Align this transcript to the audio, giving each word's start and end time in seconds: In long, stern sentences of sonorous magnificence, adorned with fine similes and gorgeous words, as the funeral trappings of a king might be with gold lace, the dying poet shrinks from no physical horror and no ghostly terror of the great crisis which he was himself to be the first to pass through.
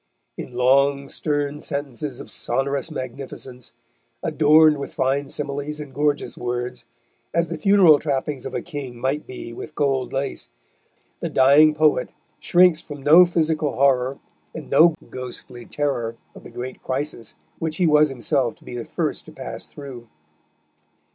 In 0.35 0.53
long, 0.53 1.07
stern 1.09 1.61
sentences 1.61 2.19
of 2.19 2.31
sonorous 2.31 2.89
magnificence, 2.89 3.71
adorned 4.23 4.79
with 4.79 4.95
fine 4.95 5.29
similes 5.29 5.79
and 5.79 5.93
gorgeous 5.93 6.35
words, 6.39 6.85
as 7.35 7.49
the 7.49 7.57
funeral 7.59 7.99
trappings 7.99 8.47
of 8.47 8.55
a 8.55 8.63
king 8.63 8.97
might 8.99 9.27
be 9.27 9.53
with 9.53 9.75
gold 9.75 10.11
lace, 10.11 10.49
the 11.19 11.29
dying 11.29 11.75
poet 11.75 12.09
shrinks 12.39 12.81
from 12.81 13.03
no 13.03 13.27
physical 13.27 13.73
horror 13.75 14.17
and 14.55 14.71
no 14.71 14.95
ghostly 15.11 15.67
terror 15.67 16.15
of 16.33 16.43
the 16.43 16.49
great 16.49 16.81
crisis 16.81 17.35
which 17.59 17.77
he 17.77 17.85
was 17.85 18.09
himself 18.09 18.55
to 18.55 18.65
be 18.65 18.75
the 18.75 18.85
first 18.85 19.25
to 19.27 19.31
pass 19.31 19.67
through. 19.67 20.07